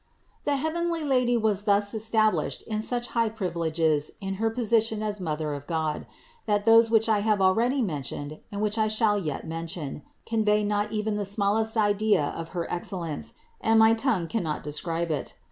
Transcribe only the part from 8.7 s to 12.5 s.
I shall yet mention, convey not even the smallest idea of